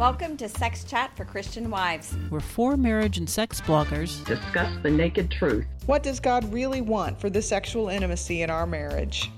[0.00, 2.16] Welcome to Sex Chat for Christian Wives.
[2.30, 4.24] We're four marriage and sex bloggers.
[4.24, 5.66] Discuss the naked truth.
[5.84, 9.30] What does God really want for the sexual intimacy in our marriage?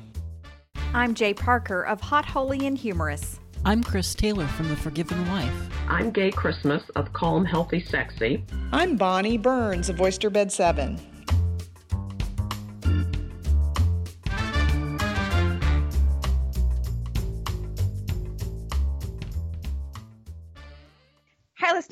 [0.94, 3.40] I'm J Parker of Hot, Holy, and Humorous.
[3.64, 5.52] I'm Chris Taylor from The Forgiven Wife.
[5.88, 8.44] I'm Gaye Christmas of Calm, Healthy, Sexy.
[8.70, 10.96] I'm Bonny Burns of Oyster Bed 7.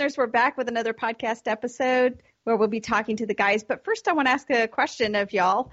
[0.01, 0.17] Listeners.
[0.17, 3.65] We're back with another podcast episode where we'll be talking to the guys.
[3.65, 5.73] But first, I want to ask a question of y'all,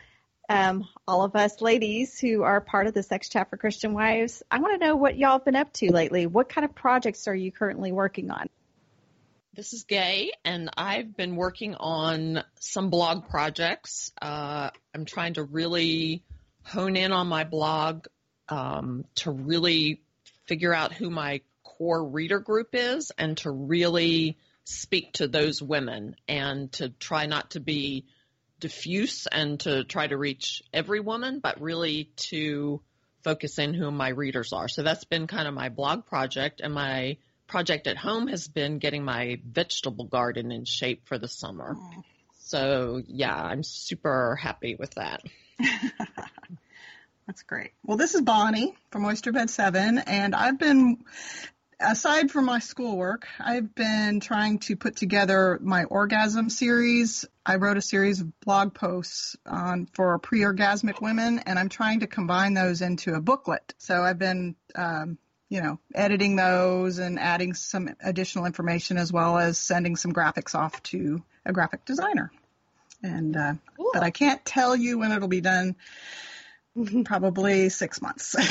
[0.49, 4.43] um, all of us ladies who are part of the Sex Chat for Christian Wives.
[4.51, 6.25] I want to know what y'all have been up to lately.
[6.25, 8.49] What kind of projects are you currently working on?
[9.53, 14.11] This is Gaye, and I've been working on some blog projects.
[14.21, 16.21] Uh, I'm trying to really
[16.63, 18.07] hone in on my blog
[18.49, 20.01] um, to really
[20.47, 21.39] figure out who my
[21.77, 27.51] core reader group is and to really speak to those women and to try not
[27.51, 28.05] to be
[28.59, 32.81] diffuse and to try to reach every woman, but really to
[33.23, 34.67] focus in who my readers are.
[34.67, 38.79] So that's been kind of my blog project and my project at home has been
[38.79, 41.77] getting my vegetable garden in shape for the summer.
[42.39, 45.21] So yeah, I'm super happy with that.
[47.27, 47.71] That's great.
[47.83, 51.03] Well, this is Bonny from Oyster Bed 7, and I've been
[51.79, 57.25] aside from my schoolwork, I've been trying to put together my orgasm series.
[57.45, 62.07] I wrote a series of blog posts on for pre-orgasmic women, and I'm trying to
[62.07, 63.73] combine those into a booklet.
[63.77, 65.17] So I've been, um,
[65.49, 70.55] you know, editing those and adding some additional information as well as sending some graphics
[70.55, 72.31] off to a graphic designer.
[73.03, 73.91] And uh, Cool.
[73.93, 75.75] but I can't tell you when it'll be done.
[77.05, 78.35] Probably six months.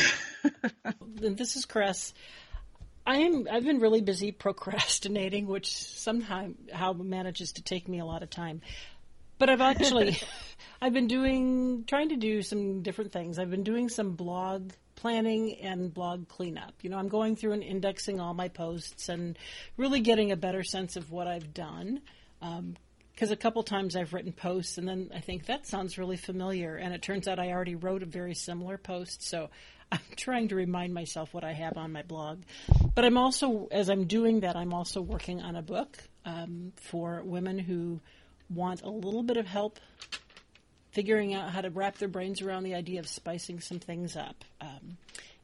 [1.18, 2.14] This is Chris.
[3.06, 3.46] I am.
[3.50, 6.52] I've been really busy procrastinating, which somehow
[6.94, 8.60] manages to take me a lot of time.
[9.38, 10.18] But I've actually,
[10.82, 13.38] I've been doing, trying to do some different things.
[13.38, 16.72] I've been doing some blog planning and blog cleanup.
[16.82, 19.38] You know, I'm going through and indexing all my posts and
[19.76, 22.00] really getting a better sense of what I've done.
[22.42, 22.76] Um,
[23.12, 26.76] because a couple times I've written posts and then I think that sounds really familiar,
[26.76, 29.22] and it turns out I already wrote a very similar post.
[29.26, 29.48] So
[29.92, 32.42] I'm trying to remind myself what I have on my blog.
[32.94, 37.22] But I'm also, as I'm doing that, I'm also working on a book um, for
[37.24, 38.00] women who
[38.48, 39.78] want a little bit of help
[40.92, 44.44] figuring out how to wrap their brains around the idea of spicing some things up.
[44.60, 44.96] Um,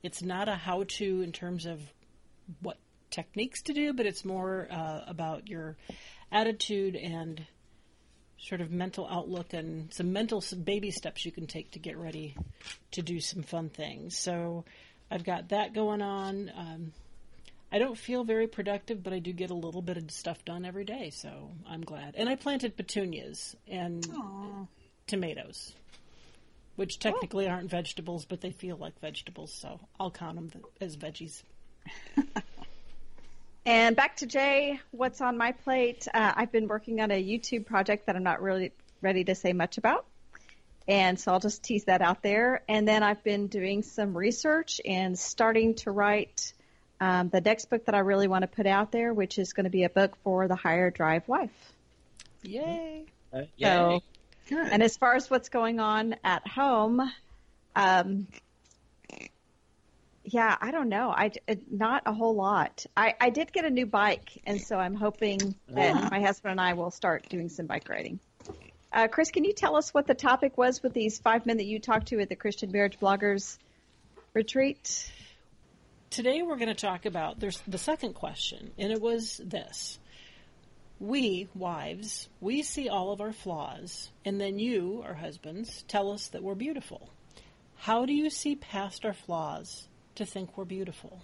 [0.02, 1.81] it's not a how to in terms of
[2.60, 2.78] what
[3.10, 5.76] techniques to do, but it's more uh, about your
[6.32, 7.47] attitude and
[8.42, 12.36] sort of mental outlook and some mental baby steps you can take to get ready
[12.91, 14.16] to do some fun things.
[14.19, 14.64] So
[15.10, 16.50] I've got that going on.
[16.56, 16.92] Um,
[17.70, 20.64] I don't feel very productive, but I do get a little bit of stuff done
[20.64, 22.16] every day, so I'm glad.
[22.16, 24.06] And I planted petunias and
[25.06, 25.72] tomatoes,
[26.76, 31.44] which technically aren't vegetables, but they feel like vegetables, so I'll count them as veggies.
[33.64, 36.08] And back to J, what's on my plate?
[36.12, 39.52] Uh, I've been working on a YouTube project that I'm not really ready to say
[39.52, 40.04] much about.
[40.88, 42.62] And so I'll just tease that out there.
[42.68, 46.52] And then I've been doing some research and starting to write
[47.00, 49.64] um, the next book that I really want to put out there, which is going
[49.64, 51.50] to be a book for the higher drive wife.
[52.42, 53.04] Yay!
[53.58, 54.02] So,
[54.50, 57.00] and as far as what's going on at home,
[57.76, 58.26] um,
[60.24, 61.10] yeah, I don't know.
[61.10, 61.32] I
[61.70, 62.86] not a whole lot.
[62.96, 66.60] I I did get a new bike, and so I'm hoping that my husband and
[66.60, 68.20] I will start doing some bike riding.
[68.92, 71.64] Uh, Chris, can you tell us what the topic was with these five men that
[71.64, 73.58] you talked to at the Christian Marriage Bloggers
[74.34, 75.10] retreat?
[76.10, 79.98] Today we're going to talk about there's the second question, and it was this.
[81.00, 86.28] We, wives, we see all of our flaws, and then you, our husbands, tell us
[86.28, 87.10] that we're beautiful.
[87.76, 91.20] How do you see past our flaws to think we're beautiful?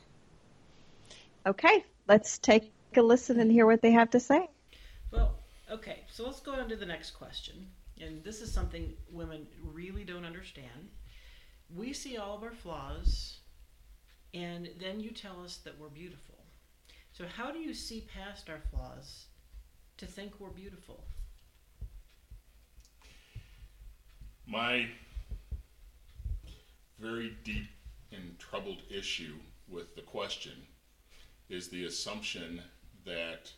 [1.46, 4.48] Okay, let's take a listen and hear what they have to say.
[5.10, 5.38] Well,
[5.70, 7.66] okay, so let's go on to the next question.
[8.00, 10.88] And this is something women really don't understand.
[11.74, 13.38] We see all of our flaws,
[14.34, 16.36] and then you tell us that we're beautiful.
[17.12, 19.26] So, how do you see past our flaws
[19.98, 21.04] to think we're beautiful?
[24.46, 24.88] My
[26.98, 27.66] very deep
[28.12, 29.36] and troubled issue
[29.68, 30.52] with the question
[31.48, 32.62] is the assumption
[33.04, 33.52] that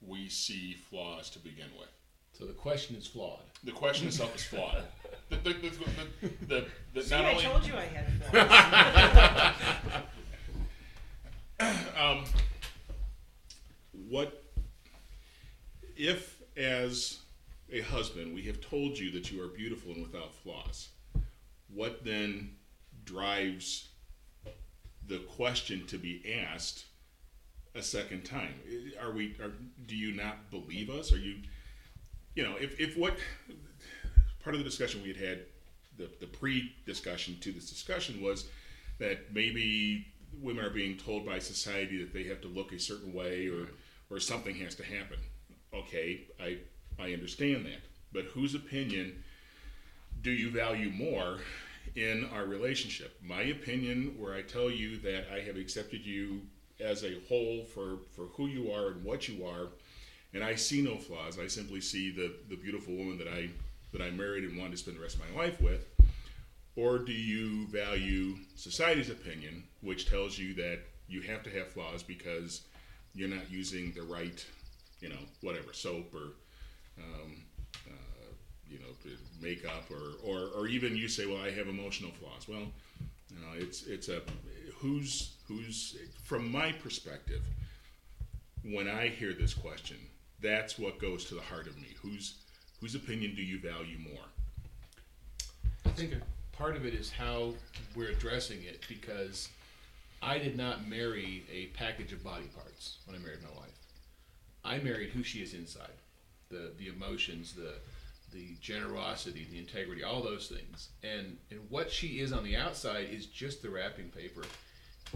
[0.00, 1.88] we see flaws to begin with.
[2.32, 3.40] So the question is flawed.
[3.62, 4.84] The question itself is flawed.
[5.30, 5.70] The, the, the,
[6.20, 9.54] the, the, the, See, not I only, told you I had
[11.58, 11.84] flaws.
[11.98, 12.24] um,
[14.10, 14.44] what
[15.96, 17.20] if, as
[17.72, 20.90] a husband, we have told you that you are beautiful and without flaws?
[21.68, 22.50] What then
[23.04, 23.88] drives
[25.06, 26.86] the question to be asked
[27.74, 28.54] a second time?
[29.00, 29.36] Are we?
[29.40, 29.52] Are,
[29.86, 31.12] do you not believe us?
[31.12, 31.36] Are you?
[32.34, 33.16] You know, if if what
[34.42, 35.38] part of the discussion we had had,
[35.96, 38.46] the the pre-discussion to this discussion was
[38.98, 40.06] that maybe
[40.40, 43.68] women are being told by society that they have to look a certain way or
[44.10, 45.18] or something has to happen.
[45.72, 46.58] Okay, I
[46.98, 47.80] I understand that.
[48.12, 49.24] But whose opinion
[50.22, 51.38] do you value more
[51.94, 53.18] in our relationship?
[53.22, 56.42] My opinion where I tell you that I have accepted you
[56.80, 59.68] as a whole for for who you are and what you are
[60.32, 61.38] and I see no flaws.
[61.38, 63.50] I simply see the the beautiful woman that I
[63.92, 65.86] that I married and want to spend the rest of my life with
[66.76, 72.02] or do you value society's opinion, which tells you that you have to have flaws
[72.02, 72.62] because
[73.14, 74.44] you're not using the right,
[75.00, 76.32] you know, whatever soap or,
[77.00, 77.36] um,
[77.86, 78.03] uh,
[78.74, 82.48] you know, makeup or, or or even you say, well, I have emotional flaws.
[82.48, 82.66] Well,
[83.30, 84.22] you know, it's it's a
[84.76, 87.42] who's who's from my perspective.
[88.64, 89.98] When I hear this question,
[90.40, 91.88] that's what goes to the heart of me.
[92.02, 92.34] Whose
[92.80, 94.24] whose opinion do you value more?
[95.86, 96.14] I think
[96.52, 97.54] part of it is how
[97.94, 99.48] we're addressing it because
[100.22, 103.78] I did not marry a package of body parts when I married my wife.
[104.64, 105.98] I married who she is inside.
[106.50, 107.74] The the emotions, the
[108.34, 110.90] the generosity, the integrity, all those things.
[111.02, 114.42] And and what she is on the outside is just the wrapping paper.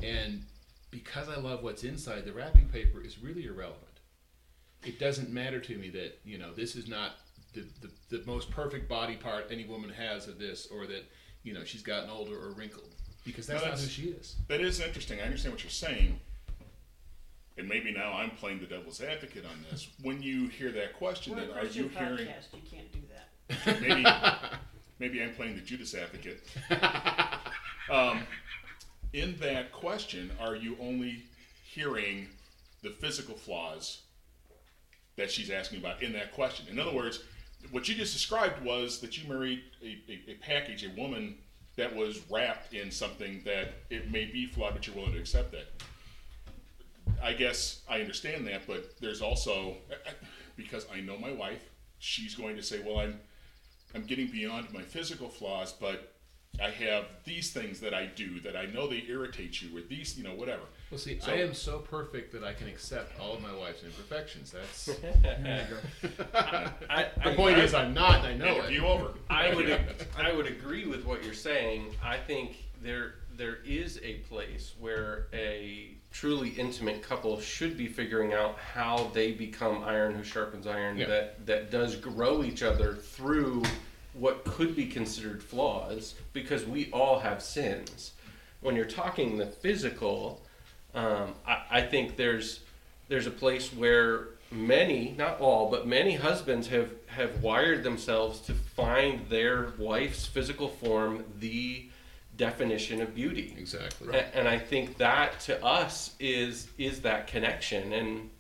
[0.03, 0.45] And
[0.91, 3.85] because I love what's inside, the wrapping paper is really irrelevant.
[4.85, 7.17] It doesn't matter to me that, you know, this is not
[7.53, 11.05] the, the, the most perfect body part any woman has of this or that
[11.43, 12.95] you know she's gotten older or wrinkled
[13.25, 14.37] because that's, No, not who she is.
[14.49, 15.21] That is interesting.
[15.21, 16.21] I understand what you're saying.
[17.57, 19.89] And maybe now I'm playing the devil's advocate on this.
[20.03, 22.29] When you hear that question, We're then are you Christian hearing.
[22.53, 23.08] You can't do that.
[23.81, 24.05] Maybe
[24.99, 26.43] maybe I'm playing the Judas advocate.
[27.91, 28.21] Um,
[29.15, 31.23] in that question, are you only
[31.65, 32.29] hearing
[32.83, 34.03] the physical flaws
[35.17, 36.67] that she's asking about in that question?
[36.69, 37.25] In other words,
[37.71, 41.37] what you just described was that you married a, a, a package, a woman
[41.77, 45.53] that was wrapped in something that it may be flawed, but you're willing to accept
[45.53, 45.67] that.
[47.23, 49.77] I guess I understand that, but there's also
[50.57, 51.65] because I know my wife,
[51.99, 53.19] she's going to say, "Well, I'm
[53.95, 56.15] I'm getting beyond my physical flaws, but
[56.63, 60.17] I have these things that I do that I know they irritate you, or these,
[60.19, 63.35] you know, whatever." Well, see, So- I am so perfect that I can accept all
[63.35, 64.51] of my wife's imperfections.
[64.53, 64.89] That's
[66.35, 67.59] I, the I- point.
[67.59, 68.25] I- is, I'm not.
[68.25, 68.89] and I know Interview it.
[68.89, 69.11] over.
[69.31, 69.79] I would
[70.19, 71.95] I would agree with what you're saying.
[72.03, 78.33] I think there there is a place where a truly intimate couple should be figuring
[78.33, 81.07] out how they become iron who sharpens iron Yeah.
[81.07, 83.63] that that does grow each other through
[84.15, 88.13] what could be considered flaws because we all have sins.
[88.61, 90.43] When you're talking the physical,
[90.95, 92.61] um, I, I think there's
[93.09, 98.55] there's a place where many, not all, but many husbands have have wired themselves to
[98.55, 101.89] find their wife's physical form the
[102.39, 103.55] definition of beauty.
[103.59, 104.17] Exactly.
[104.17, 107.93] A- And I think that to us is is that connection.
[107.93, 108.31] And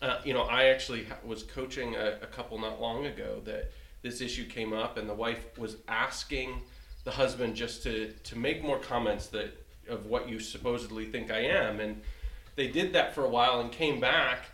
[0.00, 3.70] uh, you know, I actually was coaching a, a couple not long ago that
[4.02, 6.60] this issue came up, and the wife was asking
[7.04, 9.50] the husband just to to make more comments that
[9.88, 12.00] of what you supposedly think I am, and
[12.56, 14.46] they did that for a while and came back,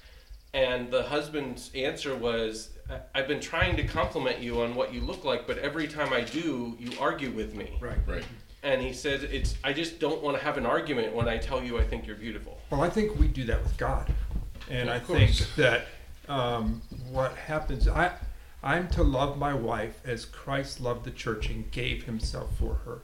[0.54, 2.71] and the husband's answer was.
[2.90, 6.11] "I- I've been trying to compliment you on what you look like, but every time
[6.14, 7.76] I do, you argue with me.
[7.80, 7.99] Right.
[8.07, 8.25] Right.
[8.62, 11.62] And he says "It's I just don't want to have an argument when I tell
[11.62, 14.12] you I think you're beautiful." Well, I think we do that with God,
[14.69, 15.87] and I think that
[16.29, 18.12] um, what happens, I,
[18.62, 22.99] I'm to love my wife as Christ loved the church and gave Himself for her,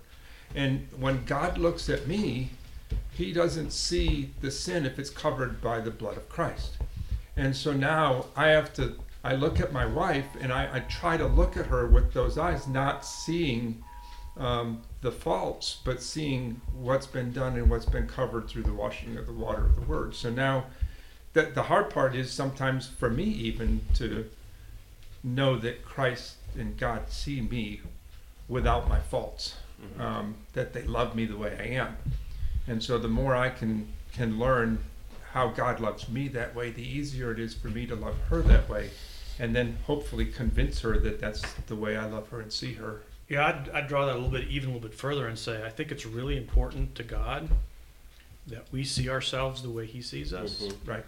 [0.55, 2.51] and when God looks at me,
[3.13, 6.79] He doesn't see the sin if it's covered by the blood of Christ,
[7.37, 8.97] and so now I have to.
[9.23, 12.37] I look at my wife and I, I try to look at her with those
[12.37, 13.83] eyes, not seeing
[14.37, 19.17] um, the faults, but seeing what's been done and what's been covered through the washing
[19.17, 20.15] of the water of the word.
[20.15, 20.67] So now,
[21.33, 24.29] the, the hard part is sometimes for me even to
[25.23, 27.81] know that Christ and God see me
[28.49, 29.57] without my faults,
[29.99, 31.97] um, that they love me the way I am.
[32.67, 34.79] And so the more I can can learn
[35.33, 38.41] how God loves me that way, the easier it is for me to love her
[38.43, 38.91] that way,
[39.41, 43.03] and then hopefully convince her that that's the way I love her and see her
[43.29, 45.65] Yeah, I'd, I'd draw that a little bit, even a little bit further, and say
[45.65, 47.49] I think it's really important to God
[48.47, 50.61] that we see ourselves the way He sees us.
[50.61, 50.77] Mhm.
[50.85, 51.05] Right.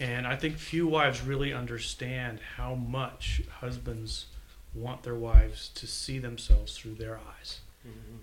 [0.00, 4.26] And I think few wives really understand how much husbands
[4.74, 7.60] want their wives to see themselves through their eyes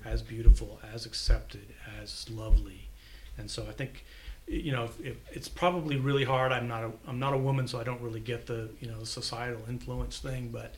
[0.05, 1.67] as beautiful, as accepted,
[2.01, 2.87] as lovely.
[3.37, 4.05] And so I think,
[4.47, 6.51] you know, if, if it's probably really hard.
[6.51, 9.03] I'm not a I'm not a woman, so I don't really get the you know
[9.03, 10.49] societal influence thing.
[10.51, 10.75] But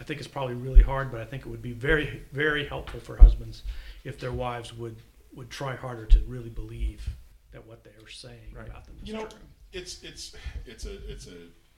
[0.00, 1.10] I think it's probably really hard.
[1.12, 3.62] But I think it would be very very helpful for husbands
[4.04, 4.96] if their wives would
[5.34, 7.06] would try harder to really believe
[7.52, 8.66] that what they are saying Right.
[8.68, 9.38] about them is You know, true.
[9.72, 10.34] it's it's
[10.66, 11.36] it's a it's a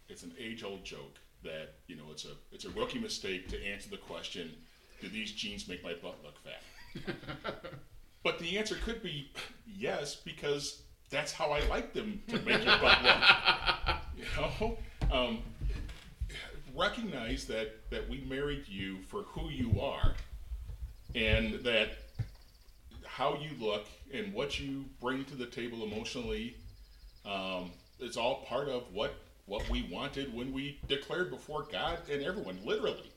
[0.09, 3.64] it's an age old joke that you know it's a it's a rookie mistake to
[3.64, 4.50] answer the question,
[5.00, 7.14] do these jeans make my butt look fat?
[8.23, 9.30] but the answer could be
[9.66, 13.97] yes because that's how I like them to make your butt look.
[14.16, 14.78] You know,
[15.11, 15.38] um,
[16.74, 20.14] recognize that that we married you for who you are,
[21.14, 21.90] and that
[23.04, 26.56] how you look and what you bring to the table emotionally
[27.24, 29.14] um, it's all part of what
[29.46, 33.10] what we wanted when we declared before God and everyone, literally,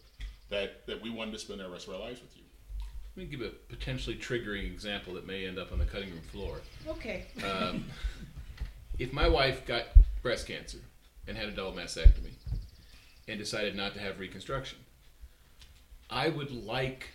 [0.49, 2.43] that that we wanted to spend the rest of our lives with you.
[3.15, 6.21] Let me give a potentially triggering example that may end up on the cutting room
[6.31, 6.61] floor.
[6.87, 7.25] Okay.
[7.43, 7.85] Um,
[8.99, 9.85] if my wife got
[10.21, 10.79] breast cancer
[11.27, 12.33] and had a double mastectomy
[13.27, 14.79] and decided not to have reconstruction,
[16.09, 17.09] I would like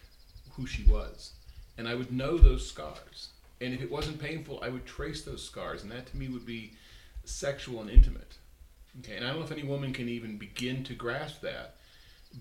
[0.53, 1.33] who she was,
[1.79, 3.29] and I would know those scars.
[3.61, 6.45] And if it wasn't painful, I would trace those scars, and that to me would
[6.45, 6.73] be
[7.25, 8.37] sexual and intimate.
[9.01, 11.77] Okay, and I don't know if any woman can even begin to grasp that,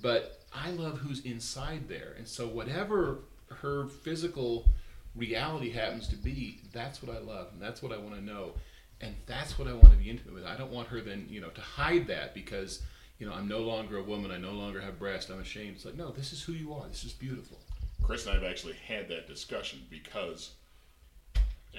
[0.02, 3.20] but I love who's inside there, and so whatever
[3.62, 4.68] her physical
[5.16, 8.54] reality happens to be, that's what I love, and that's what I want to know,
[9.00, 10.46] and that's what I want to be intimate with.
[10.46, 12.82] I don't want her then, you know, to hide that because,
[13.22, 15.76] you know, I'm no longer a woman, I no longer have breasts, I'm ashamed.
[15.76, 16.88] It's like, no, this is who you are.
[16.88, 17.60] This is beautiful.
[18.04, 20.54] Chris and I have actually had that discussion because,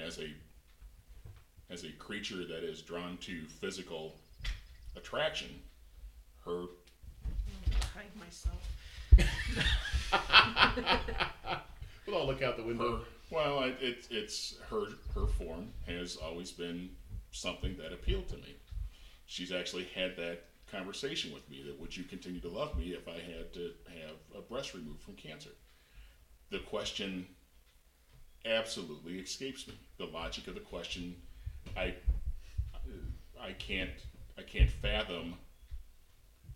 [0.00, 0.32] as a
[1.68, 4.14] as a creature that is drawn to physical
[4.94, 5.48] attraction,
[6.44, 6.66] her
[7.92, 8.62] Hide myself.
[12.06, 12.98] We'll all look out the window.
[12.98, 16.90] her well, it, it, it's her her form has always been
[17.32, 18.54] something that appealed to me.
[19.26, 23.06] She's actually had that conversation with me that would you continue to love me if
[23.06, 25.50] I had to have a breast removed from cancer?
[26.50, 27.26] The question
[28.44, 29.74] absolutely escapes me.
[29.98, 31.14] The logic of the question,
[31.76, 31.94] I
[33.40, 33.90] I can't
[34.38, 35.34] I can't fathom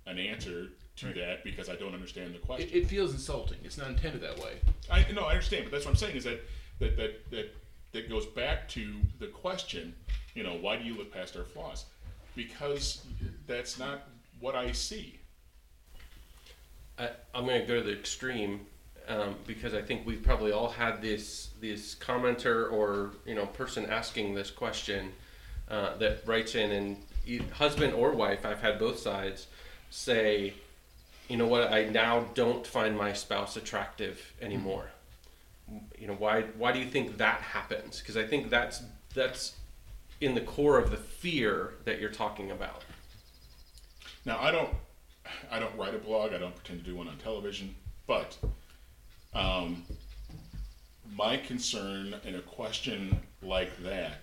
[0.07, 2.69] an answer to that because I don't understand the question.
[2.69, 3.59] It, it feels insulting.
[3.65, 4.61] It's not intended that way.
[4.91, 6.41] I no, I understand, but that's what I'm saying is that
[6.79, 7.55] that that that
[7.93, 9.95] that goes back to the question.
[10.35, 11.87] You know, why do you look past our flaws?
[12.37, 13.05] Because
[13.49, 14.07] that's not
[14.39, 15.19] what I see.
[16.99, 18.61] I, I'm going to go to the extreme
[19.09, 23.87] um, because I think we've probably all had this this commenter or you know person
[23.87, 25.13] asking this question
[25.69, 28.45] uh, that writes in and husband or wife.
[28.45, 29.47] I've had both sides
[29.91, 30.55] say,
[31.29, 34.91] you know what, I now don't find my spouse attractive anymore.
[35.99, 36.43] You know why?
[36.59, 38.01] Why do you think that happens?
[38.01, 38.83] Because I think that's
[39.15, 39.55] that's
[40.21, 42.85] in the core of the fear that you're talking about.
[44.25, 44.71] Now, I don't
[45.51, 46.33] I don't write a blog.
[46.33, 47.75] I don't pretend to do one on television,
[48.07, 48.39] but
[49.35, 49.83] um,
[51.17, 54.23] my concern in a question like that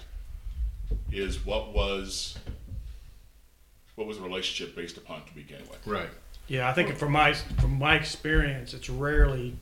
[1.11, 2.37] is what was
[3.95, 5.85] what was the relationship based upon to begin with.
[5.85, 6.09] Right.
[6.47, 9.57] Yeah, I think from my from my experience, it's rarely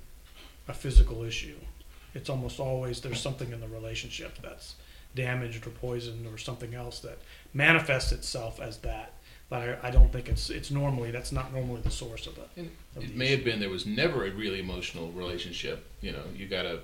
[0.68, 1.58] a physical issue.
[2.14, 4.76] It's almost always there's something in the relationship that's
[5.16, 7.20] damaged or poisoned or something else that
[7.54, 9.14] manifests itself as that.
[9.50, 12.42] But I, I don't think it's it's normally that's not normally the source of the.
[12.42, 13.36] Of it the may issue.
[13.36, 15.86] have been there was never a really emotional relationship.
[16.00, 16.80] You know, you got a,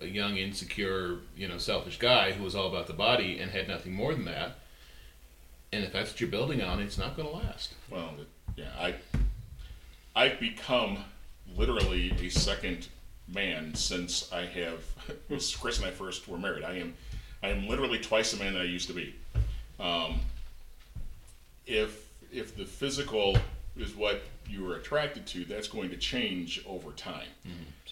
[0.00, 3.66] a young, insecure, you know, selfish guy who was all about the body and had
[3.66, 4.58] nothing more than that.
[5.72, 7.74] And if that's what you're building on, it's not going to last.
[7.90, 8.14] Well,
[8.56, 8.94] yeah, I
[10.14, 10.98] I've become
[11.56, 12.88] literally a second
[13.28, 14.84] man since I have
[15.28, 16.64] since Chris and I first were married.
[16.64, 16.94] I am
[17.42, 19.14] I am literally twice the man that I used to be.
[19.78, 20.20] Um,
[21.66, 23.36] if if the physical
[23.76, 27.28] is what you were attracted to, that's going to change over time.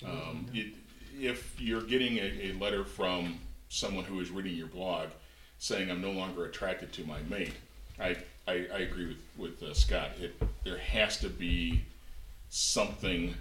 [0.04, 0.74] Um, it,
[1.18, 5.08] if you're getting a, a letter from someone who is reading your blog
[5.58, 7.54] saying I'm no longer attracted to my mate,
[8.00, 10.10] I I, I agree with with uh, Scott.
[10.20, 10.34] It
[10.64, 11.84] there has to be
[12.50, 13.34] something.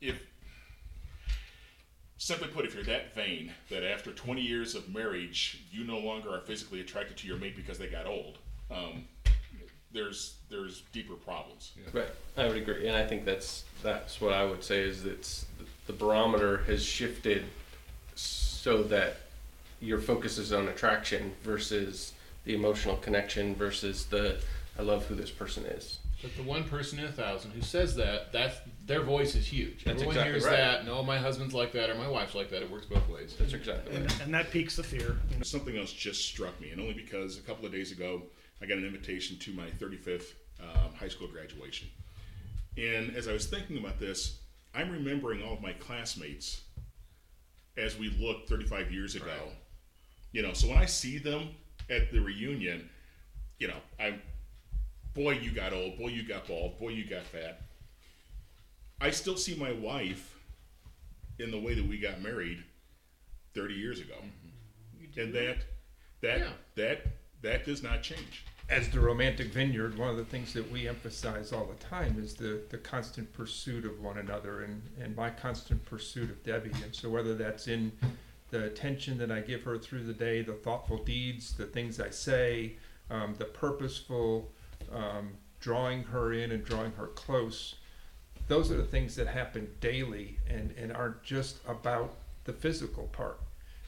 [0.00, 0.16] If
[2.22, 6.32] simply put, if you're that vain that after 20 years of marriage you no longer
[6.32, 8.38] are physically attracted to your mate because they got old,
[8.70, 9.04] um,
[9.92, 11.72] there's there's deeper problems.
[11.92, 15.44] Right, I would agree, and I think that's that's what I would say is that
[15.86, 17.44] the barometer has shifted
[18.14, 19.16] so that
[19.80, 22.12] your focus is on attraction versus
[22.44, 24.40] the emotional connection versus the
[24.78, 25.98] I love who this person is.
[26.22, 29.84] But the one person in a thousand who says that, that's their voice is huge.
[29.84, 30.56] That's Everyone exactly hears right.
[30.56, 30.86] that.
[30.86, 32.62] No, my husband's like that, or my wife's like that.
[32.62, 33.34] It works both ways.
[33.38, 35.16] That's exactly and, and that piques the fear.
[35.30, 35.42] you know.
[35.42, 38.22] Something else just struck me, and only because a couple of days ago
[38.62, 41.88] I got an invitation to my 35th um, high school graduation.
[42.76, 44.38] And as I was thinking about this,
[44.74, 46.62] I'm remembering all of my classmates
[47.76, 49.50] as we looked 35 years ago.
[50.30, 51.50] You know, so when I see them
[51.90, 52.88] at the reunion,
[53.58, 54.20] you know, I'm,
[55.14, 57.62] boy, you got old, boy, you got bald, boy, you got fat.
[59.00, 60.38] I still see my wife
[61.38, 62.62] in the way that we got married
[63.54, 64.14] 30 years ago.
[65.16, 65.58] And that,
[66.22, 66.52] that, Yeah.
[66.76, 67.06] that,
[67.42, 68.44] that does not change.
[68.70, 72.34] As the romantic vineyard, one of the things that we emphasize all the time is
[72.34, 76.70] the, the constant pursuit of one another and, and my constant pursuit of Debbie.
[76.82, 77.92] And so whether that's in
[78.50, 82.10] the attention that I give her through the day, the thoughtful deeds, the things I
[82.10, 82.76] say,
[83.10, 84.50] um, the purposeful
[84.92, 85.30] um,
[85.60, 87.76] drawing her in and drawing her close,
[88.48, 93.40] those are the things that happen daily and, and aren't just about the physical part.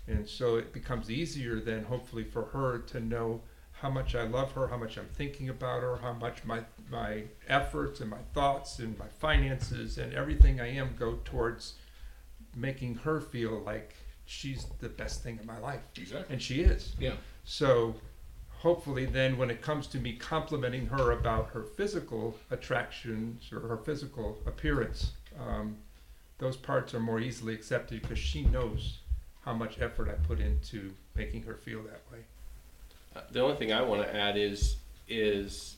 [0.06, 3.40] And so it becomes easier then, hopefully, for her to know
[3.72, 7.24] how much I love her, how much I'm thinking about her, how much my, my
[7.48, 11.74] efforts and my thoughts and my finances and everything I am go towards
[12.56, 13.94] making her feel like
[14.26, 15.80] she's the best thing in my life.
[15.96, 16.32] Exactly.
[16.32, 16.94] And she is.
[16.98, 17.14] Yeah.
[17.44, 17.94] So
[18.68, 23.76] hopefully then when it comes to me complimenting her about her physical attractions or her
[23.76, 25.76] physical appearance, um,
[26.38, 29.00] those parts are more easily accepted because she knows
[29.44, 32.20] how much effort I put into making her feel that way.
[33.14, 34.76] Uh, The only thing I want to add is
[35.08, 35.76] is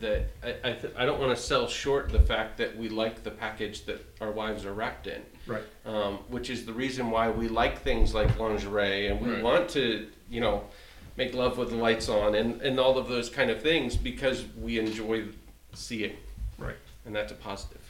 [0.00, 3.22] that I I, th- I don't want to sell short the fact that we like
[3.24, 5.62] the package that our wives are wrapped in, Right.
[5.86, 9.42] um, which is the reason why we like things like lingerie and we Right.
[9.42, 10.64] want to you know
[11.16, 14.44] make love with the lights on and, and all of those kind of things because
[14.60, 15.24] we enjoy
[15.72, 16.16] seeing,
[16.58, 16.76] Right.
[17.04, 17.80] and that's a positive.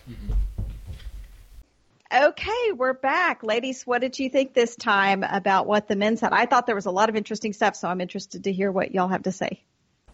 [2.12, 3.42] Okay, we're back.
[3.42, 6.32] Ladies, what did you think this time about what the men said?
[6.32, 8.94] I thought there was a lot of interesting stuff, so I'm interested to hear what
[8.94, 9.60] y'all have to say.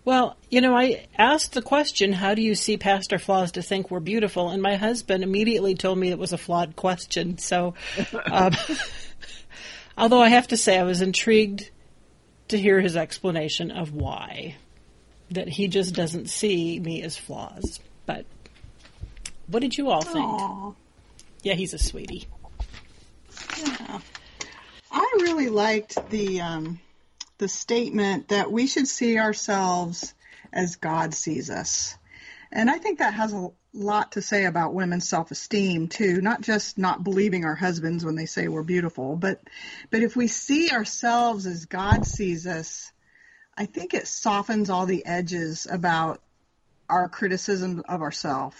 [0.05, 3.63] Well, you know, I asked the question, how do you see past our flaws to
[3.63, 4.49] think we're beautiful?
[4.49, 7.39] And my husband immediately told me it was a flawed question.
[7.39, 7.75] So,
[8.25, 8.53] um,
[9.99, 11.71] although I have to say I was intrigued
[12.49, 14.57] to hear his explanation of why.
[15.31, 17.81] That he just doesn't see me as flaws.
[18.05, 18.27] But
[19.47, 20.25] what did you all think?
[20.25, 20.73] Aw.
[21.43, 22.29] Yeah, he's a sweetie.
[23.59, 24.01] Yeah.
[24.91, 26.81] I really liked the um,
[27.39, 30.15] the statement that we should see ourselves
[30.53, 31.97] as God sees us.
[32.53, 36.77] And I think that has a lot to say about women's self-esteem too, not just
[36.77, 39.41] not believing our husbands when they say we're beautiful, but
[39.91, 42.93] but if we see ourselves as God sees us,
[43.57, 46.21] I think it softens all the edges about
[46.89, 48.57] our criticism of ourselves.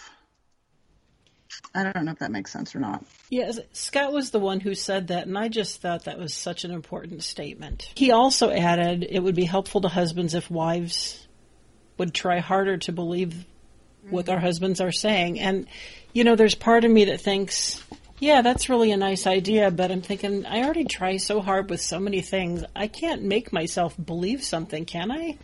[1.75, 3.05] I don't know if that makes sense or not.
[3.29, 6.65] Yes, Scott was the one who said that, and I just thought that was such
[6.65, 7.93] an important statement.
[7.95, 11.27] He also added it would be helpful to husbands if wives
[11.99, 13.45] would try harder to believe
[14.11, 15.41] what their husbands are saying.
[15.41, 15.67] And,
[16.13, 17.83] you know, there's part of me that thinks,
[18.19, 21.81] yeah, that's really a nice idea, but I'm thinking, I already try so hard with
[21.81, 22.65] so many things.
[22.75, 25.39] I can't make myself believe something, can I?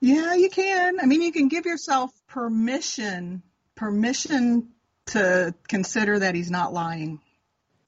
[0.00, 1.00] Yeah, you can.
[1.00, 3.42] I mean, you can give yourself permission,
[3.74, 4.68] permission
[5.06, 7.20] to consider that he's not lying.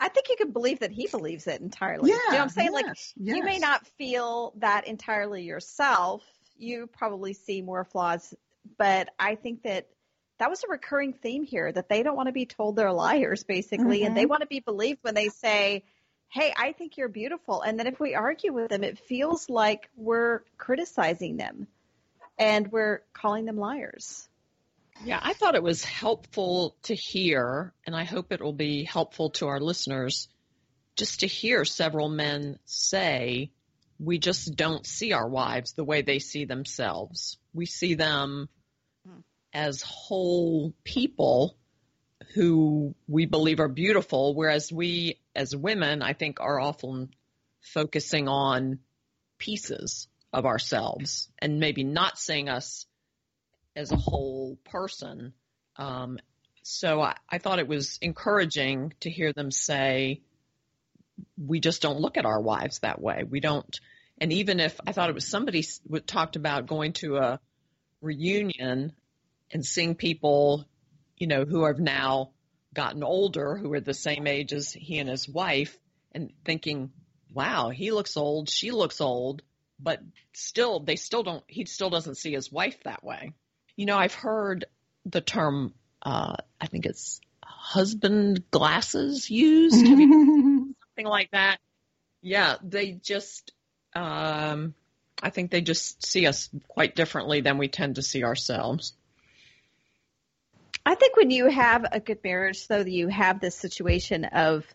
[0.00, 2.10] I think you can believe that he believes it entirely.
[2.10, 2.72] you know what I'm saying?
[2.72, 6.22] like, yes, you may not feel that entirely yourself.
[6.56, 8.34] You probably see more flaws,
[8.78, 9.88] but I think that
[10.38, 13.44] that was a recurring theme here that they don't want to be told they're liars,
[13.44, 14.30] basically, and they mm-hmm.
[14.30, 15.84] want to be believed when they say,
[16.28, 17.62] Hey, I think you're beautiful.
[17.62, 21.68] And then if we argue with them, it feels like we're criticizing them
[22.38, 24.28] and we're calling them liars.
[25.04, 29.30] Yeah, I thought it was helpful to hear, and I hope it will be helpful
[29.30, 30.28] to our listeners
[30.96, 33.50] just to hear several men say,
[33.98, 37.38] we just don't see our wives the way they see themselves.
[37.52, 38.48] We see them
[39.54, 41.56] as whole people
[42.34, 47.10] who we believe are beautiful, whereas we as women, I think, are often
[47.60, 48.80] focusing on
[49.38, 52.86] pieces of ourselves and maybe not seeing us
[53.76, 55.32] as a whole person.
[55.76, 56.18] Um,
[56.62, 60.22] so I, I thought it was encouraging to hear them say,
[61.36, 63.24] we just don't look at our wives that way.
[63.28, 63.78] We don't.
[64.18, 65.64] And even if I thought it was somebody
[66.06, 67.40] talked about going to a
[68.00, 68.92] reunion
[69.50, 70.66] and seeing people,
[71.16, 72.30] you know, who have now
[72.72, 75.78] gotten older, who are the same age as he and his wife,
[76.12, 76.90] and thinking,
[77.32, 79.42] wow, he looks old, she looks old,
[79.78, 80.00] but
[80.32, 83.32] still, they still don't, he still doesn't see his wife that way.
[83.76, 84.66] You know, I've heard
[85.04, 91.58] the term, uh, I think it's husband glasses used, something like that.
[92.22, 93.52] Yeah, they just,
[93.94, 94.74] um,
[95.22, 98.94] I think they just see us quite differently than we tend to see ourselves.
[100.86, 104.66] I think when you have a good marriage, though, you have this situation of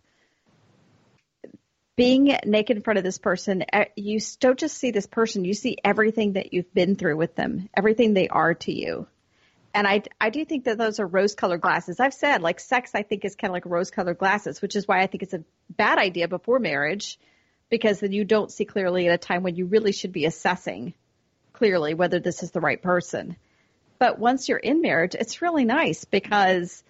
[1.96, 3.64] being naked in front of this person.
[3.72, 7.36] eh, You don't just see this person; you see everything that you've been through with
[7.36, 9.08] them, everything they are to you.
[9.74, 12.00] And I, I do think that those are rose-colored glasses.
[12.00, 15.02] I've said, like, sex, I think is kind of like rose-colored glasses, which is why
[15.02, 17.20] I think it's a bad idea before marriage,
[17.70, 20.96] because then you don't see clearly at a time when you really should be assessing
[21.54, 23.36] clearly whether this is the right person.
[24.00, 26.84] But once you're in marriage, it's really nice because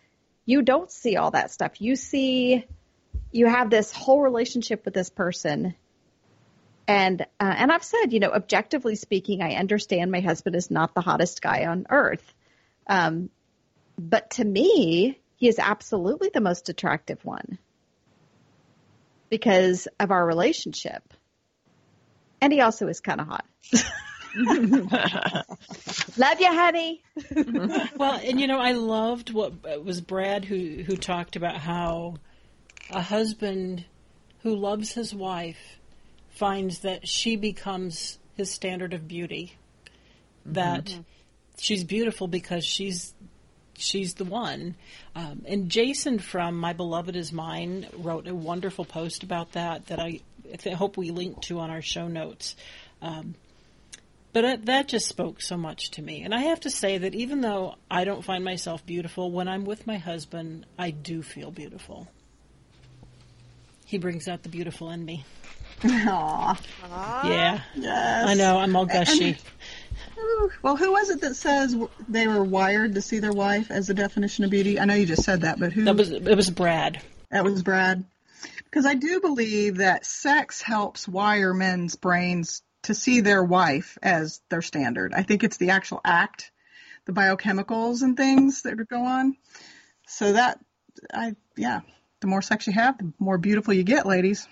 [0.45, 1.81] you don't see all that stuff.
[1.81, 2.65] You see,
[3.31, 5.75] you have this whole relationship with this person.
[6.87, 10.93] And, uh, and I've said, you know, objectively speaking, I understand my husband is not
[10.93, 12.33] the hottest guy on earth.
[12.87, 13.29] Um,
[13.97, 17.57] but to me, he is absolutely the most attractive one
[19.29, 21.03] because of our relationship.
[22.41, 23.45] And he also is kind of hot.
[26.17, 27.01] Love you, honey.
[27.95, 32.15] well, and you know, I loved what it was Brad who who talked about how
[32.91, 33.85] a husband
[34.43, 35.79] who loves his wife
[36.29, 39.55] finds that she becomes his standard of beauty.
[40.45, 40.95] That
[41.57, 43.13] she's beautiful because she's
[43.75, 44.75] she's the one.
[45.15, 49.99] Um, and Jason from My Beloved Is Mine wrote a wonderful post about that that
[49.99, 50.21] I,
[50.65, 52.55] I hope we link to on our show notes.
[53.01, 53.35] Um,
[54.33, 56.21] but it, that just spoke so much to me.
[56.23, 59.65] And I have to say that even though I don't find myself beautiful, when I'm
[59.65, 62.07] with my husband, I do feel beautiful.
[63.85, 65.25] He brings out the beautiful in me.
[65.81, 66.57] Aww.
[67.23, 67.61] Yeah.
[67.75, 68.27] Yes.
[68.27, 69.37] I know, I'm all gushy.
[70.17, 71.75] Ooh, Well, who was it that says
[72.07, 74.79] they were wired to see their wife as the definition of beauty?
[74.79, 75.85] I know you just said that, but who?
[75.85, 77.01] That was it was Brad.
[77.31, 78.03] That was Brad.
[78.65, 84.41] Because I do believe that sex helps wire men's brains to see their wife as
[84.49, 85.13] their standard.
[85.13, 86.51] I think it's the actual act,
[87.05, 89.35] the biochemicals and things that go on.
[90.07, 90.59] So that,
[91.13, 91.81] I yeah,
[92.21, 94.47] the more sex you have, the more beautiful you get, ladies.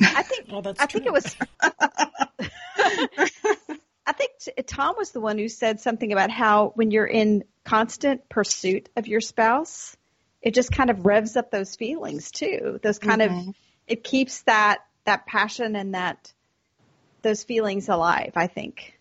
[0.00, 1.36] I think Well, that's I think it was.
[4.04, 4.32] I think
[4.66, 9.06] Tom was the one who said something about how when you're in constant pursuit of
[9.06, 9.96] your spouse,
[10.40, 12.80] it just kind of revs up those feelings too.
[12.82, 13.50] Those kind of mm-hmm.
[13.86, 16.32] it keeps that that passion and that
[17.22, 18.32] those feelings alive.
[18.36, 18.98] I think.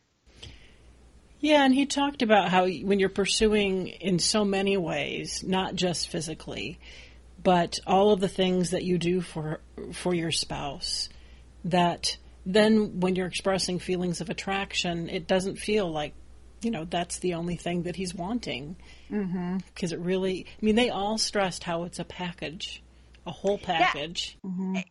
[1.39, 6.07] Yeah, and he talked about how when you're pursuing in so many ways, not just
[6.07, 6.79] physically,
[7.43, 9.59] but all of the things that you do for
[9.93, 11.09] for your spouse,
[11.65, 16.13] that then when you're expressing feelings of attraction, it doesn't feel like,
[16.61, 18.75] you know, that's the only thing that he's wanting.
[19.11, 19.57] Mm-hmm.
[19.73, 22.83] Because it really, I mean, they all stressed how it's a package,
[23.25, 24.37] a whole package.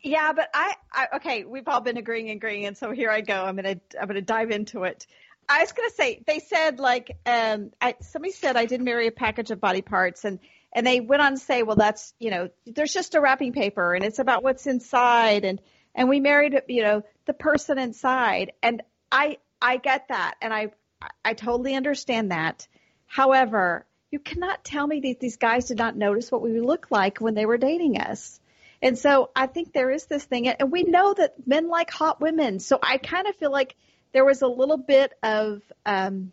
[0.02, 3.20] Yeah, but I, I okay, we've all been agreeing and agreeing, and so here I
[3.20, 3.34] go.
[3.34, 5.06] I'm gonna I'm gonna dive into it.
[5.48, 9.12] I was gonna say they said like um I, somebody said I did marry a
[9.12, 10.38] package of body parts and
[10.72, 13.94] and they went on to say well that's you know there's just a wrapping paper
[13.94, 15.60] and it's about what's inside and
[15.96, 20.70] and we married you know the person inside and I I get that and I
[21.24, 22.68] I totally understand that.
[23.06, 27.18] However, you cannot tell me that these guys did not notice what we look like
[27.20, 28.40] when they were dating us.
[28.82, 32.20] And so I think there is this thing, and we know that men like hot
[32.20, 32.58] women.
[32.60, 33.76] So I kind of feel like
[34.12, 36.32] there was a little bit of, um,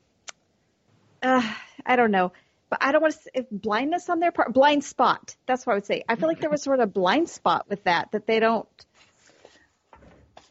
[1.21, 1.41] uh,
[1.85, 2.31] I don't know,
[2.69, 5.35] but I don't want to say blindness on their part, blind spot.
[5.45, 6.03] That's what I would say.
[6.07, 8.67] I feel like there was sort of a blind spot with that, that they don't.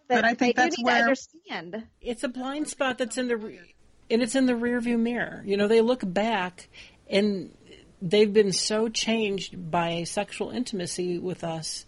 [0.08, 1.86] That But I think they that's where- understand.
[2.00, 3.74] It's a blind spot that's in the, re-
[4.10, 5.42] and it's in the rearview mirror.
[5.46, 6.68] You know, they look back
[7.08, 7.54] and
[8.02, 11.86] they've been so changed by sexual intimacy with us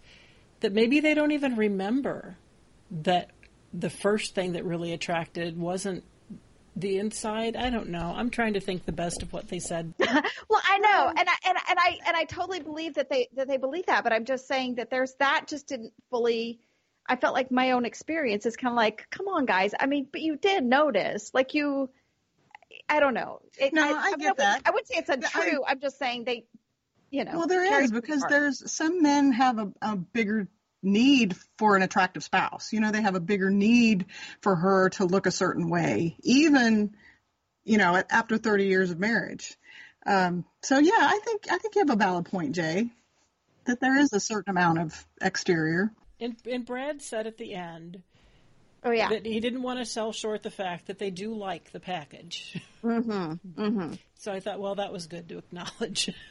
[0.61, 2.37] that maybe they don't even remember
[2.91, 3.31] that
[3.73, 6.03] the first thing that really attracted wasn't
[6.75, 7.55] the inside.
[7.55, 8.13] I don't know.
[8.15, 9.93] I'm trying to think the best of what they said.
[10.49, 13.47] Well, I know, and I and and I and I totally believe that they that
[13.47, 16.59] they believe that, but I'm just saying that there's that just didn't fully.
[17.07, 19.73] I felt like my own experience is kind of like, come on, guys.
[19.79, 21.89] I mean, but you did notice, like you.
[22.87, 23.39] I don't know.
[23.59, 24.61] It, No, I mean, get wouldn't- that.
[24.65, 25.63] I would say it's untrue.
[25.67, 26.45] I'm just saying they,
[27.11, 27.37] you know.
[27.37, 28.29] Well, there carry is too because far.
[28.29, 30.47] there's some men have a, a bigger
[30.81, 32.71] need for an attractive spouse.
[32.71, 34.05] You know, they have a bigger need
[34.41, 36.95] for her to look a certain way, even
[37.65, 39.57] you know after 30 years of marriage.
[40.05, 42.89] Um, so yeah, I think I think you have a valid point, J,
[43.65, 45.91] that there is a certain amount of exterior.
[46.21, 48.01] And, and Brad said at the end
[48.83, 49.09] Oh yeah.
[49.09, 52.61] that he didn't want to sell short the fact that they do like the package.
[52.81, 53.61] Mm-hmm.
[53.61, 53.93] Mm-hmm.
[54.19, 56.09] So I thought, well, that was good to acknowledge.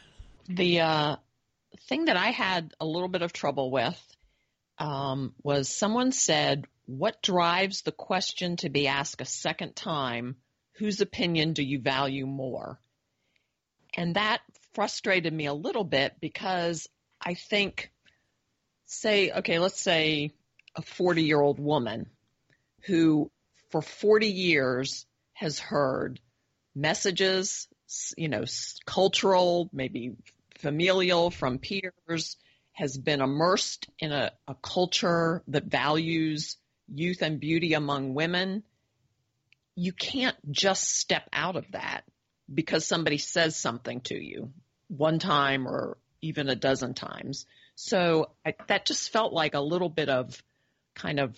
[0.49, 1.17] The uh,
[1.91, 4.03] thing that I had a little bit of trouble with
[4.79, 10.37] um, was someone said, What drives the question to be asked a second time?
[10.79, 12.81] Whose opinion do you value more?
[13.95, 14.41] And that
[14.73, 16.89] frustrated me a little bit because
[17.21, 17.91] I think,
[18.87, 20.31] say, okay, let's say
[20.77, 22.07] a 40 year old woman
[22.89, 23.31] who
[23.71, 26.21] for 40 years has heard
[26.75, 27.69] messages,
[28.17, 28.45] you know,
[28.87, 30.17] cultural, maybe
[30.59, 32.37] familial from peers,
[32.73, 36.57] has been immersed in a, a culture that values
[36.93, 38.63] youth and beauty among women.
[39.75, 42.05] You can't just step out of that
[42.53, 44.53] because somebody says something to you
[44.89, 47.47] one time or even a dozen times.
[47.75, 50.43] So I, that just felt like a little bit of
[50.95, 51.37] kind of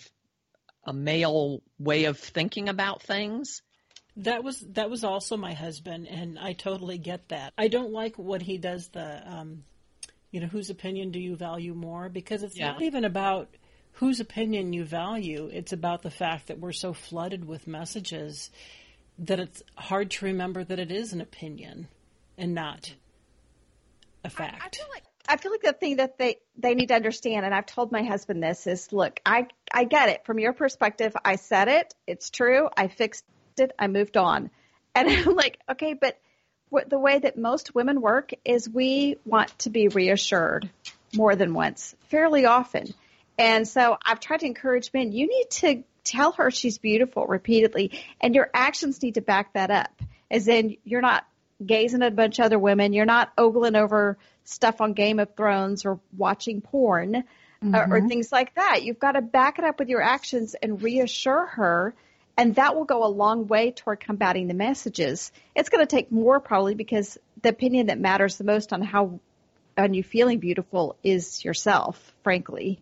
[0.83, 3.61] a male way of thinking about things.
[4.17, 7.53] That was that was also my husband, and I totally get that.
[7.57, 8.89] I don't like what he does.
[8.89, 9.63] The um,
[10.31, 12.09] you know, whose opinion do you value more?
[12.09, 12.71] Because it's Yeah.
[12.71, 13.49] not even about
[13.93, 15.49] whose opinion you value.
[15.51, 18.49] It's about the fact that we're so flooded with messages
[19.19, 21.87] that it's hard to remember that it is an opinion
[22.37, 22.93] and not
[24.23, 24.61] a fact.
[24.65, 28.03] I feel like the thing that they they need to understand, and I've told my
[28.03, 31.15] husband this is, look, I I get it from your perspective.
[31.23, 31.93] I said it.
[32.07, 32.69] It's true.
[32.75, 33.25] I fixed
[33.57, 33.71] it.
[33.77, 34.49] I moved on,
[34.95, 36.19] and I'm like, okay, but
[36.69, 40.69] what, the way that most women work is we want to be reassured
[41.13, 42.93] more than once, fairly often,
[43.37, 45.11] and so I've tried to encourage men.
[45.11, 49.69] You need to tell her she's beautiful repeatedly, and your actions need to back that
[49.71, 49.91] up.
[50.29, 51.25] As in, you're not
[51.65, 52.93] gazing at a bunch of other women.
[52.93, 57.23] You're not ogling over stuff on Game of Thrones or watching porn
[57.63, 58.07] or, or Mhm.
[58.07, 58.83] things like that.
[58.83, 61.93] You've got to back it up with your actions and reassure her.
[62.37, 65.31] And that will go a long way toward combating the messages.
[65.55, 69.19] It's going to take more probably because the opinion that matters the most on how
[69.77, 72.81] on you feeling beautiful is yourself, frankly.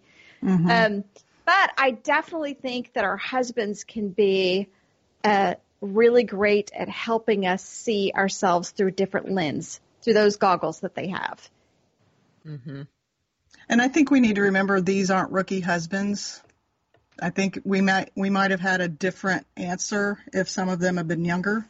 [0.71, 1.03] Um,
[1.45, 4.69] but I definitely think that our husbands can be
[5.23, 10.95] uh, really great at helping us see ourselves through different lens, through those goggles that
[10.95, 11.49] they have.
[12.45, 12.83] Mm-hmm.
[13.69, 16.41] And I think we need to remember these aren't rookie husbands.
[17.21, 20.97] I think we might we might have had a different answer if some of them
[20.97, 21.67] had been younger.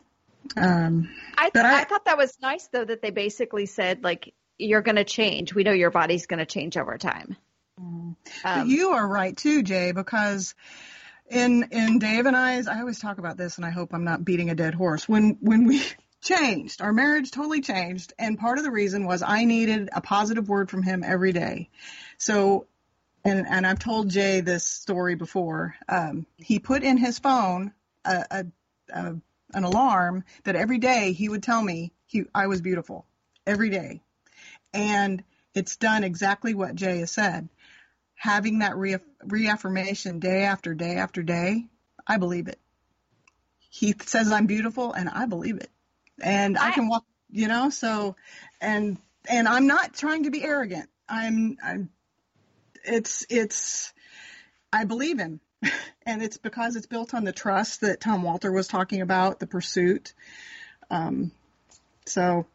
[0.55, 4.33] Um, I, But I, I- thought that was nice though that they basically said like
[4.57, 5.53] you're going to change.
[5.53, 7.37] We know your body's going to change over time.
[7.77, 10.53] Um, you are right too, J, because
[11.29, 14.25] in in Dave and I's, I always talk about this, and I hope I'm not
[14.25, 15.07] beating a dead horse.
[15.07, 15.81] When when we
[16.21, 20.49] changed, our marriage totally changed, and part of the reason was I needed a positive
[20.49, 21.69] word from him every day.
[22.17, 22.67] So,
[23.23, 25.75] and and I've told J this story before.
[25.87, 28.45] Um, he put in his phone a, a,
[28.93, 29.15] a
[29.53, 33.05] an alarm that every day he would tell me he I was beautiful
[33.45, 34.01] every day,
[34.73, 37.49] and it's done exactly what J has said
[38.19, 41.65] having that re- reaffirmation day after day after day,
[42.05, 42.60] I believe it.
[43.69, 45.69] He says I'm beautiful and I believe it.
[46.21, 48.17] And I, can walk, you know, so
[48.60, 48.97] and
[49.29, 50.89] and I'm not trying to be arrogant.
[51.08, 51.89] I'm I'm
[52.84, 53.93] it's it's
[54.71, 55.39] I believe him.
[56.05, 59.45] And it's because it's built on the trust that Tom Walter was talking about, the
[59.45, 60.13] pursuit.
[60.89, 61.32] Um
[62.05, 62.47] so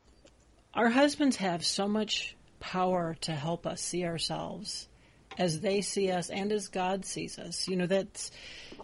[0.74, 4.88] Our husbands have so much power to help us see ourselves
[5.38, 7.68] as they see us and as God sees us.
[7.68, 8.30] You know, that's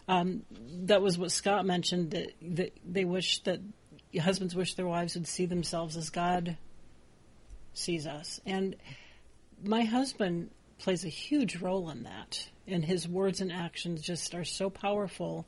[0.08, 0.42] um,
[0.84, 3.60] that was what Scott mentioned that, that they wish that
[4.18, 6.56] husbands wish their wives would see themselves as God
[7.74, 8.40] sees us.
[8.44, 8.76] And
[9.62, 12.48] my husband plays a huge role in that.
[12.66, 15.46] And his words and actions just are so powerful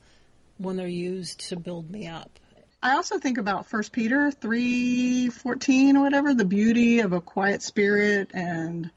[0.58, 2.38] when they're used to build me up.
[2.82, 7.62] I also think about First Peter three fourteen or whatever, the beauty of a quiet
[7.62, 8.90] spirit and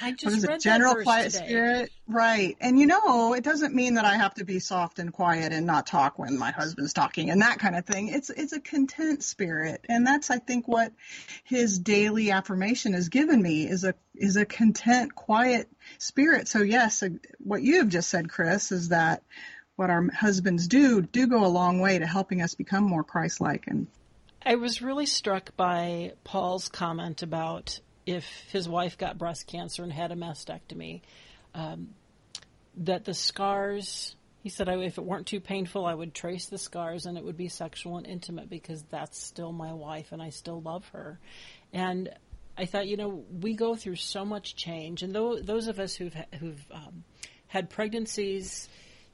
[0.00, 1.46] I just what is it, general quiet today.
[1.46, 2.56] spirit, right?
[2.60, 5.66] And you know, it doesn't mean that I have to be soft and quiet and
[5.66, 8.08] not talk when my husband's talking and that kind of thing.
[8.08, 10.92] It's it's a content spirit, and that's I think what
[11.44, 16.48] his daily affirmation has given me is a is a content, quiet spirit.
[16.48, 19.22] So yes, uh, what you have just said, Chris, is that
[19.80, 23.66] what our husbands do do go a long way to helping us become more Christ-like
[23.66, 23.86] and
[24.42, 29.92] I was really struck by Paul's comment about if his wife got breast cancer and
[29.92, 31.02] had a mastectomy,
[31.54, 31.88] um,
[32.78, 37.04] that the scars, he said, if it weren't too painful, I would trace the scars
[37.04, 40.62] and it would be sexual and intimate because that's still my wife and I still
[40.62, 41.18] love her.
[41.72, 42.08] And
[42.56, 45.94] I thought, you know, we go through so much change, and tho- those of us
[45.94, 47.04] who've who've um,
[47.46, 48.68] had pregnancies.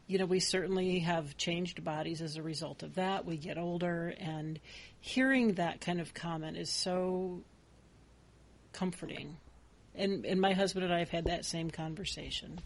[0.06, 3.24] You know, we certainly have changed bodies as a result of that.
[3.24, 4.60] We get older, and
[5.00, 7.42] hearing that kind of comment is so
[8.72, 9.36] comforting.
[9.94, 12.60] And and my husband and I have had that same conversation.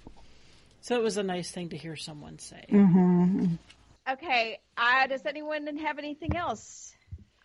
[0.83, 2.65] So it was a nice thing to hear someone say.
[2.71, 3.55] Mm-hmm.
[4.11, 6.95] Okay, uh, does anyone have anything else?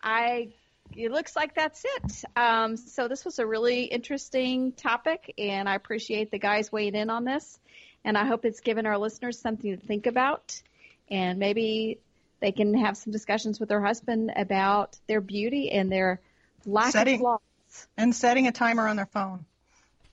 [0.02, 0.48] I
[0.94, 2.24] it looks like that's it.
[2.36, 7.10] Um, so this was a really interesting topic, and I appreciate the guys weighing in
[7.10, 7.58] on this.
[8.06, 10.62] And I hope it's given our listeners something to think about,
[11.10, 11.98] and maybe
[12.40, 16.20] they can have some discussions with their husband about their beauty and their
[16.64, 17.88] lack Setting- of flaws.
[17.96, 19.44] And setting a timer on their phone.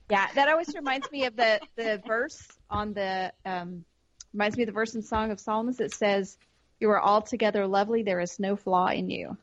[0.10, 3.86] Yeah, that always reminds me of the the verse on the um,
[4.34, 6.36] reminds me of the verse in Song of Solomon that says,
[6.80, 9.38] "You are altogether lovely; there is no flaw in you."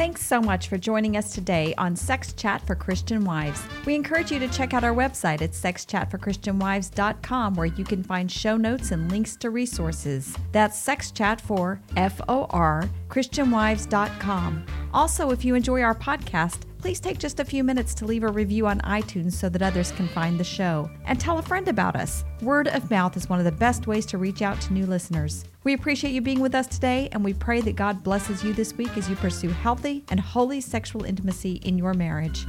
[0.00, 3.60] Thanks so much for joining us today on Sex Chat for Christian Wives.
[3.84, 8.56] We encourage you to check out our website at sexchatforchristianwives.com where you can find show
[8.56, 10.34] notes and links to resources.
[10.52, 14.64] That's sexchat for F O R christianwives.com.
[14.92, 18.28] Also, if you enjoy our podcast, please take just a few minutes to leave a
[18.28, 20.90] review on iTunes so that others can find the show.
[21.04, 22.24] And tell a friend about us.
[22.42, 25.44] Word of mouth is one of the best ways to reach out to new listeners.
[25.62, 28.76] We appreciate you being with us today, and we pray that God blesses you this
[28.76, 32.46] week as you pursue healthy and holy sexual intimacy in your marriage.